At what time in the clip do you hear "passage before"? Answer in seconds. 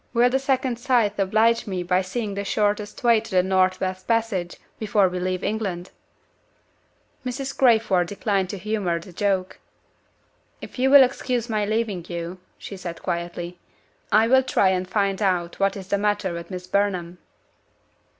4.07-5.07